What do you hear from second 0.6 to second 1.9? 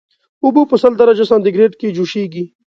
په سل درجه سانتي ګریډ